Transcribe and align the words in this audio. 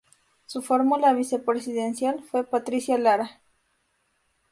Su 0.47 0.63
fórmula 0.63 1.13
vicepresidencial 1.13 2.23
fue 2.23 2.43
Patricia 2.43 2.97
Lara. 2.97 3.39